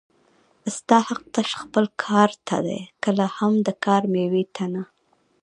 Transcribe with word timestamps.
ستا 0.75 0.97
حق 1.07 1.21
تش 1.33 1.49
خپل 1.61 1.83
کار 2.03 2.29
ته 2.47 2.57
دی 2.65 2.79
کله 3.03 3.25
هم 3.37 3.53
د 3.67 3.69
کار 3.85 4.01
مېوې 4.13 4.43
ته 4.55 4.65
نه 4.73 4.83